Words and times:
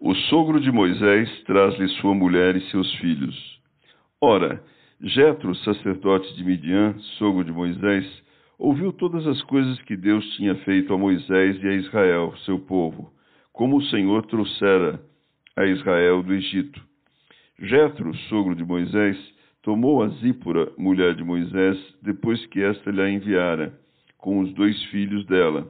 O 0.00 0.14
sogro 0.14 0.60
de 0.60 0.70
Moisés 0.70 1.28
traz-lhe 1.44 1.88
sua 2.00 2.14
mulher 2.14 2.54
e 2.54 2.60
seus 2.70 2.92
filhos. 2.96 3.60
Ora, 4.20 4.62
Jetro, 5.00 5.54
sacerdote 5.56 6.34
de 6.36 6.44
Midian, 6.44 6.98
sogro 7.18 7.44
de 7.44 7.52
Moisés, 7.52 8.06
ouviu 8.58 8.92
todas 8.92 9.26
as 9.26 9.40
coisas 9.42 9.80
que 9.82 9.96
Deus 9.96 10.24
tinha 10.36 10.54
feito 10.56 10.92
a 10.92 10.98
Moisés 10.98 11.62
e 11.62 11.68
a 11.68 11.74
Israel, 11.74 12.34
seu 12.44 12.58
povo, 12.58 13.12
como 13.52 13.76
o 13.78 13.84
Senhor 13.84 14.24
trouxera 14.26 15.00
a 15.56 15.64
Israel 15.64 16.22
do 16.22 16.34
Egito. 16.34 16.80
Jetro, 17.58 18.14
sogro 18.28 18.54
de 18.54 18.64
Moisés, 18.64 19.16
tomou 19.62 20.02
a 20.02 20.08
Zípora, 20.08 20.70
mulher 20.76 21.14
de 21.14 21.24
Moisés, 21.24 21.78
depois 22.02 22.44
que 22.46 22.62
esta 22.62 22.90
lhe 22.90 23.00
a 23.00 23.10
enviara, 23.10 23.72
com 24.18 24.40
os 24.40 24.52
dois 24.52 24.82
filhos 24.84 25.24
dela 25.26 25.66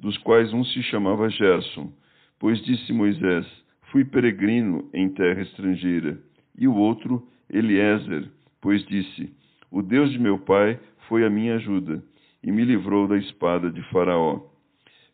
dos 0.00 0.16
quais 0.18 0.52
um 0.52 0.64
se 0.64 0.82
chamava 0.84 1.28
Gerson, 1.28 1.92
pois 2.40 2.60
disse 2.64 2.92
Moisés: 2.92 3.46
Fui 3.92 4.04
peregrino 4.04 4.88
em 4.92 5.10
terra 5.10 5.42
estrangeira, 5.42 6.18
e 6.58 6.66
o 6.66 6.74
outro, 6.74 7.28
Eliezer, 7.48 8.28
pois 8.60 8.84
disse: 8.86 9.32
O 9.70 9.82
Deus 9.82 10.10
de 10.10 10.18
meu 10.18 10.38
pai 10.38 10.80
foi 11.06 11.24
a 11.24 11.30
minha 11.30 11.56
ajuda, 11.56 12.02
e 12.42 12.50
me 12.50 12.64
livrou 12.64 13.06
da 13.06 13.18
espada 13.18 13.70
de 13.70 13.82
Faraó. 13.90 14.40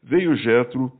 Veio 0.03 0.37
Jetro, 0.37 0.91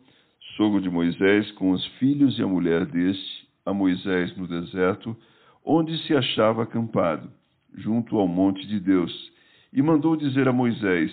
sogro 0.57 0.81
de 0.81 0.91
Moisés, 0.91 1.51
com 1.53 1.71
os 1.71 1.87
filhos 1.99 2.39
e 2.39 2.43
a 2.43 2.47
mulher 2.47 2.85
deste, 2.87 3.47
a 3.65 3.73
Moisés 3.73 4.37
no 4.37 4.49
deserto, 4.49 5.17
onde 5.65 5.97
se 6.07 6.15
achava 6.15 6.65
acampado, 6.65 7.31
junto 7.75 8.19
ao 8.19 8.27
monte 8.27 8.67
de 8.67 8.81
Deus, 8.81 9.13
e 9.73 9.81
mandou 9.81 10.17
dizer 10.17 10.49
a 10.49 10.53
Moisés: 10.53 11.13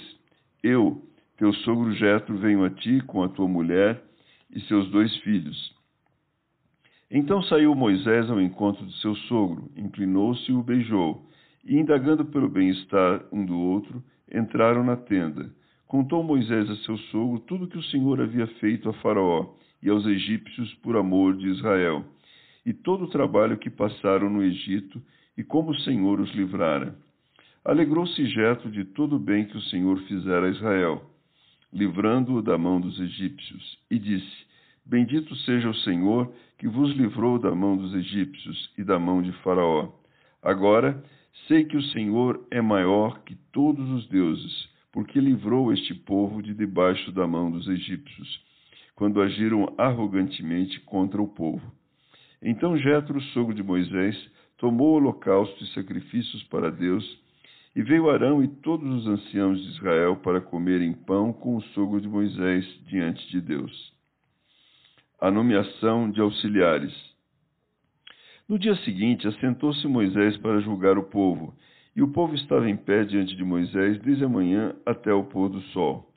Eu, 0.63 1.03
teu 1.37 1.53
sogro 1.53 1.93
Jetro 1.93 2.35
veio 2.37 2.63
a 2.63 2.69
ti 2.71 2.99
com 3.05 3.21
a 3.21 3.29
tua 3.29 3.47
mulher 3.47 4.01
e 4.55 4.61
seus 4.61 4.89
dois 4.89 5.15
filhos. 5.17 5.73
Então 7.09 7.43
saiu 7.43 7.75
Moisés 7.75 8.29
ao 8.29 8.41
encontro 8.41 8.85
de 8.85 8.99
seu 8.99 9.15
sogro, 9.15 9.69
inclinou-se 9.77 10.51
e 10.51 10.53
o 10.53 10.63
beijou, 10.63 11.25
e 11.63 11.77
indagando 11.77 12.25
pelo 12.25 12.49
bem-estar 12.49 13.23
um 13.31 13.45
do 13.45 13.57
outro, 13.57 14.03
entraram 14.33 14.83
na 14.83 14.95
tenda. 14.95 15.49
Contou 15.87 16.23
Moisés 16.23 16.69
a 16.69 16.75
seu 16.77 16.97
sogro 16.97 17.39
tudo 17.41 17.67
que 17.67 17.77
o 17.77 17.83
Senhor 17.83 18.19
havia 18.19 18.47
feito 18.59 18.89
a 18.89 18.93
Faraó 18.93 19.53
e 19.81 19.89
aos 19.89 20.05
egípcios 20.05 20.73
por 20.75 20.97
amor 20.97 21.37
de 21.37 21.47
Israel, 21.49 22.03
e 22.65 22.73
todo 22.73 23.05
o 23.05 23.09
trabalho 23.09 23.57
que 23.57 23.69
passaram 23.69 24.29
no 24.29 24.41
Egito, 24.41 25.01
e 25.37 25.43
como 25.43 25.71
o 25.71 25.79
Senhor 25.79 26.19
os 26.19 26.31
livrara. 26.33 26.95
Alegrou-se 27.63 28.25
Jetro 28.25 28.71
de 28.71 28.85
todo 28.85 29.17
o 29.17 29.19
bem 29.19 29.45
que 29.45 29.57
o 29.57 29.61
Senhor 29.61 29.99
fizera 30.01 30.47
a 30.47 30.49
Israel 30.49 31.12
livrando-o 31.73 32.41
da 32.41 32.57
mão 32.57 32.79
dos 32.79 32.99
egípcios, 32.99 33.79
e 33.89 33.97
disse: 33.97 34.45
Bendito 34.85 35.35
seja 35.37 35.69
o 35.69 35.75
Senhor 35.75 36.31
que 36.57 36.67
vos 36.67 36.91
livrou 36.95 37.39
da 37.39 37.53
mão 37.53 37.75
dos 37.75 37.93
egípcios 37.93 38.71
e 38.77 38.83
da 38.83 38.99
mão 38.99 39.21
de 39.21 39.31
Faraó. 39.43 39.89
Agora 40.41 41.03
sei 41.47 41.65
que 41.65 41.75
o 41.75 41.83
Senhor 41.83 42.45
é 42.51 42.61
maior 42.61 43.19
que 43.23 43.35
todos 43.51 43.89
os 43.89 44.07
deuses, 44.07 44.69
porque 44.91 45.19
livrou 45.19 45.73
este 45.73 45.93
povo 45.93 46.41
de 46.41 46.53
debaixo 46.53 47.11
da 47.11 47.25
mão 47.25 47.49
dos 47.49 47.67
egípcios, 47.67 48.41
quando 48.95 49.21
agiram 49.21 49.73
arrogantemente 49.77 50.79
contra 50.81 51.21
o 51.21 51.27
povo. 51.27 51.73
Então 52.41 52.77
Jetro, 52.77 53.19
sogro 53.33 53.55
de 53.55 53.63
Moisés, 53.63 54.15
tomou 54.57 54.95
holocausto 54.95 55.63
e 55.63 55.67
sacrifícios 55.67 56.43
para 56.43 56.69
Deus 56.69 57.03
e 57.75 57.81
veio 57.81 58.09
Arão 58.09 58.43
e 58.43 58.47
todos 58.47 58.87
os 58.87 59.07
anciãos 59.07 59.61
de 59.61 59.69
Israel 59.69 60.17
para 60.17 60.39
comerem 60.39 60.93
pão 60.93 61.33
com 61.33 61.55
o 61.55 61.61
sogro 61.73 61.99
de 61.99 62.07
Moisés 62.07 62.65
diante 62.85 63.27
de 63.31 63.41
Deus. 63.41 63.93
A 65.19 65.31
nomeação 65.31 66.11
de 66.11 66.21
auxiliares. 66.21 66.93
No 68.47 68.59
dia 68.59 68.75
seguinte, 68.77 69.27
assentou-se 69.27 69.87
Moisés 69.87 70.37
para 70.37 70.59
julgar 70.59 70.97
o 70.97 71.03
povo, 71.03 71.55
e 71.95 72.01
o 72.01 72.09
povo 72.09 72.35
estava 72.35 72.69
em 72.69 72.75
pé 72.75 73.05
diante 73.05 73.35
de 73.35 73.43
Moisés 73.43 73.99
desde 74.01 74.23
a 74.23 74.29
manhã 74.29 74.75
até 74.85 75.13
o 75.13 75.23
pôr 75.23 75.49
do 75.49 75.61
sol. 75.73 76.11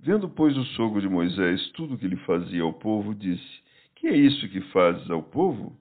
Vendo, 0.00 0.28
pois, 0.28 0.56
o 0.56 0.64
sogro 0.64 1.00
de 1.00 1.08
Moisés 1.08 1.70
tudo 1.72 1.94
o 1.94 1.98
que 1.98 2.06
ele 2.06 2.16
fazia 2.18 2.62
ao 2.62 2.72
povo, 2.72 3.14
disse: 3.14 3.62
Que 3.94 4.08
é 4.08 4.16
isso 4.16 4.48
que 4.48 4.60
fazes 4.72 5.10
ao 5.10 5.22
povo? 5.22 5.76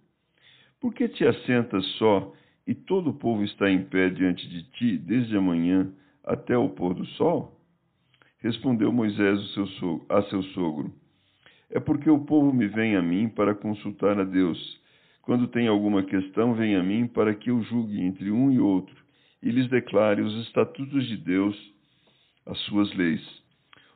Por 0.79 0.93
que 0.93 1.07
te 1.07 1.25
assentas 1.25 1.85
só 1.97 2.31
e 2.67 2.75
todo 2.75 3.11
o 3.11 3.13
povo 3.13 3.43
está 3.43 3.71
em 3.71 3.83
pé 3.85 4.09
diante 4.09 4.47
de 4.49 4.63
ti 4.71 4.97
desde 4.97 5.37
a 5.37 5.41
manhã 5.41 5.89
até 6.23 6.57
o 6.57 6.69
pôr 6.69 6.93
do 6.93 7.05
sol? 7.05 7.57
Respondeu 8.39 8.91
Moisés 8.91 9.39
a 10.09 10.21
seu 10.23 10.43
sogro: 10.53 10.93
É 11.71 11.79
porque 11.79 12.09
o 12.09 12.19
povo 12.19 12.53
me 12.53 12.67
vem 12.67 12.95
a 12.95 13.01
mim 13.01 13.29
para 13.29 13.55
consultar 13.55 14.19
a 14.19 14.23
Deus. 14.23 14.79
Quando 15.21 15.47
tem 15.47 15.67
alguma 15.67 16.03
questão, 16.03 16.53
vem 16.53 16.75
a 16.75 16.83
mim 16.83 17.07
para 17.07 17.33
que 17.33 17.49
eu 17.49 17.61
julgue 17.63 18.01
entre 18.01 18.29
um 18.31 18.51
e 18.51 18.59
outro 18.59 18.95
e 19.41 19.51
lhes 19.51 19.69
declare 19.69 20.21
os 20.21 20.35
estatutos 20.47 21.07
de 21.07 21.17
Deus, 21.17 21.55
as 22.45 22.57
suas 22.61 22.93
leis. 22.95 23.21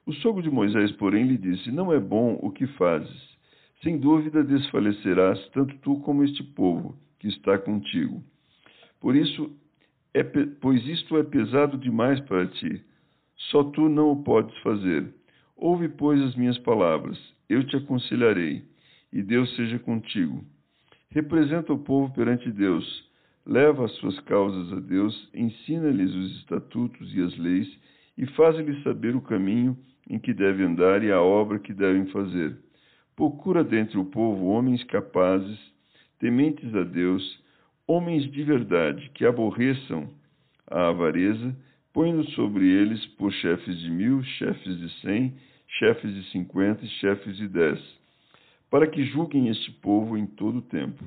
O 0.05 0.13
sogro 0.13 0.41
de 0.41 0.49
Moisés, 0.49 0.91
porém, 0.93 1.25
lhe 1.25 1.37
disse: 1.37 1.71
Não 1.71 1.91
é 1.91 1.99
bom 1.99 2.39
o 2.41 2.51
que 2.51 2.67
fazes. 2.67 3.31
Sem 3.83 3.97
dúvida 3.97 4.43
desfalecerás 4.43 5.45
tanto 5.49 5.75
tu 5.79 5.99
como 6.01 6.23
este 6.23 6.43
povo 6.43 6.95
que 7.19 7.27
está 7.27 7.57
contigo. 7.57 8.23
Por 9.01 9.15
isso, 9.15 9.51
é, 10.13 10.23
pois 10.23 10.85
isto 10.87 11.17
é 11.17 11.23
pesado 11.23 11.77
demais 11.77 12.19
para 12.21 12.45
ti. 12.45 12.81
Só 13.49 13.63
tu 13.63 13.89
não 13.89 14.11
o 14.11 14.23
podes 14.23 14.55
fazer. 14.59 15.11
Ouve, 15.57 15.89
pois, 15.89 16.21
as 16.21 16.35
minhas 16.35 16.57
palavras. 16.59 17.19
Eu 17.49 17.65
te 17.65 17.75
aconselharei, 17.75 18.63
e 19.11 19.21
Deus 19.21 19.53
seja 19.55 19.77
contigo. 19.79 20.45
Representa 21.09 21.73
o 21.73 21.79
povo 21.79 22.13
perante 22.13 22.49
Deus. 22.51 23.09
Leva 23.45 23.85
as 23.85 23.91
suas 23.95 24.17
causas 24.21 24.71
a 24.71 24.79
Deus, 24.79 25.29
ensina-lhes 25.33 26.13
os 26.13 26.37
estatutos 26.37 27.13
e 27.13 27.21
as 27.21 27.35
leis, 27.37 27.67
e 28.17 28.25
faz-lhes 28.27 28.81
saber 28.83 29.15
o 29.15 29.21
caminho 29.21 29.75
em 30.09 30.19
que 30.19 30.33
devem 30.33 30.67
andar 30.67 31.03
e 31.03 31.11
a 31.11 31.21
obra 31.21 31.59
que 31.59 31.73
devem 31.73 32.05
fazer. 32.07 32.55
Procura 33.15 33.63
dentre 33.63 33.97
o 33.97 34.05
povo 34.05 34.45
homens 34.45 34.83
capazes, 34.85 35.59
tementes 36.19 36.73
a 36.75 36.83
Deus, 36.83 37.41
homens 37.91 38.31
de 38.31 38.43
verdade, 38.43 39.11
que 39.13 39.25
aborreçam 39.25 40.09
a 40.69 40.87
avareza, 40.87 41.53
põe-nos 41.93 42.31
sobre 42.33 42.65
eles 42.65 43.05
por 43.17 43.31
chefes 43.33 43.77
de 43.79 43.91
mil, 43.91 44.23
chefes 44.23 44.79
de 44.79 44.89
cem, 45.01 45.33
chefes 45.67 46.13
de 46.13 46.23
cinquenta 46.31 46.85
e 46.85 46.87
chefes 46.87 47.35
de 47.35 47.49
dez, 47.49 47.79
para 48.69 48.87
que 48.87 49.03
julguem 49.03 49.49
este 49.49 49.71
povo 49.71 50.17
em 50.17 50.25
todo 50.25 50.59
o 50.59 50.61
tempo. 50.61 51.03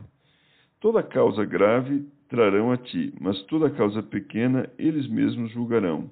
Toda 0.79 1.03
causa 1.03 1.45
grave 1.47 2.07
trarão 2.29 2.71
a 2.71 2.77
ti, 2.77 3.15
mas 3.19 3.41
toda 3.45 3.71
causa 3.71 4.03
pequena 4.03 4.69
eles 4.79 5.07
mesmos 5.09 5.51
julgarão. 5.53 6.11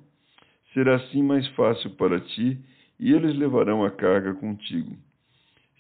Será 0.72 0.97
assim 0.97 1.22
mais 1.22 1.47
fácil 1.49 1.91
para 1.91 2.19
ti, 2.19 2.59
e 2.99 3.12
eles 3.12 3.37
levarão 3.37 3.84
a 3.84 3.91
carga 3.91 4.33
contigo. 4.33 4.97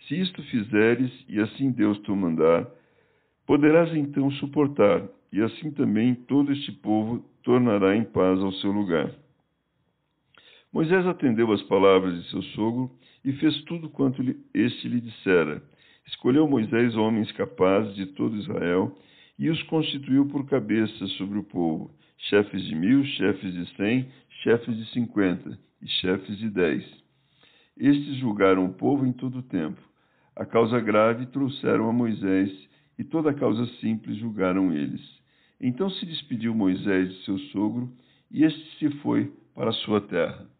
Se 0.06 0.20
isto 0.20 0.42
fizeres, 0.42 1.10
e 1.28 1.40
assim 1.40 1.70
Deus 1.70 1.98
te 2.00 2.10
mandar, 2.10 2.68
Poderás 3.46 3.94
então 3.94 4.30
suportar, 4.32 5.08
e 5.32 5.40
assim 5.40 5.70
também 5.72 6.14
todo 6.14 6.52
este 6.52 6.72
povo 6.72 7.24
tornará 7.42 7.96
em 7.96 8.04
paz 8.04 8.38
ao 8.40 8.52
seu 8.52 8.70
lugar. 8.70 9.10
Moisés 10.72 11.06
atendeu 11.06 11.52
às 11.52 11.62
palavras 11.64 12.22
de 12.22 12.30
seu 12.30 12.42
sogro 12.54 12.90
e 13.24 13.32
fez 13.32 13.62
tudo 13.64 13.90
quanto 13.90 14.22
este 14.54 14.88
lhe 14.88 15.00
dissera. 15.00 15.62
Escolheu 16.06 16.48
Moisés 16.48 16.96
homens 16.96 17.30
capazes 17.32 17.94
de 17.94 18.06
todo 18.06 18.36
Israel 18.36 18.96
e 19.38 19.50
os 19.50 19.62
constituiu 19.64 20.26
por 20.26 20.46
cabeças 20.46 21.10
sobre 21.12 21.38
o 21.38 21.44
povo, 21.44 21.90
chefes 22.16 22.62
de 22.64 22.74
mil, 22.74 23.04
chefes 23.04 23.52
de 23.52 23.76
cem, 23.76 24.08
chefes 24.42 24.76
de 24.76 24.86
cinquenta 24.92 25.58
e 25.80 25.88
chefes 25.88 26.38
de 26.38 26.48
dez. 26.48 26.84
Estes 27.76 28.16
julgaram 28.16 28.64
o 28.66 28.74
povo 28.74 29.04
em 29.06 29.12
todo 29.12 29.38
o 29.38 29.42
tempo. 29.42 29.80
A 30.36 30.44
causa 30.44 30.78
grave 30.80 31.26
trouxeram 31.26 31.88
a 31.88 31.92
Moisés 31.92 32.50
e 32.98 33.04
toda 33.04 33.30
a 33.30 33.34
causa 33.34 33.66
simples 33.80 34.16
julgaram 34.18 34.72
eles. 34.72 35.00
Então 35.60 35.88
se 35.90 36.04
despediu 36.04 36.54
Moisés 36.54 37.08
de 37.08 37.24
seu 37.24 37.38
sogro, 37.50 37.92
e 38.30 38.44
este 38.44 38.78
se 38.78 38.90
foi 38.98 39.32
para 39.54 39.70
a 39.70 39.74
sua 39.74 40.00
terra. 40.00 40.46